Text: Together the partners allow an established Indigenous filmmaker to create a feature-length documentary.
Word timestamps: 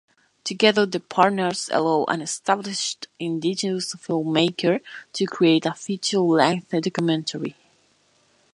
Together 0.43 0.87
the 0.87 0.99
partners 0.99 1.69
allow 1.71 2.05
an 2.05 2.21
established 2.21 3.07
Indigenous 3.19 3.93
filmmaker 3.93 4.81
to 5.13 5.27
create 5.27 5.67
a 5.67 5.75
feature-length 5.75 6.71
documentary. 6.71 7.55